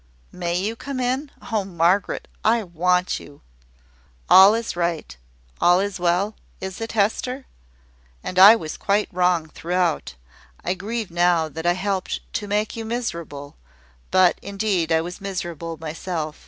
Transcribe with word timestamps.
"May 0.31 0.55
you 0.57 0.75
come 0.75 0.99
in? 0.99 1.29
Oh, 1.51 1.63
Margaret! 1.63 2.27
I 2.43 2.63
want 2.63 3.19
you." 3.19 3.41
"All 4.31 4.55
is 4.55 4.75
right: 4.75 5.15
all 5.61 5.79
is 5.79 5.99
well; 5.99 6.33
is 6.59 6.81
it, 6.81 6.93
Hester? 6.93 7.45
And 8.23 8.39
I 8.39 8.55
was 8.55 8.77
quite 8.77 9.13
wrong 9.13 9.47
throughout. 9.49 10.15
I 10.65 10.73
grieve 10.73 11.11
now 11.11 11.49
that 11.49 11.67
I 11.67 11.73
helped 11.73 12.19
to 12.33 12.47
make 12.47 12.75
you 12.75 12.83
miserable: 12.83 13.57
but, 14.09 14.39
indeed, 14.41 14.91
I 14.91 15.01
was 15.01 15.21
miserable 15.21 15.77
myself. 15.77 16.39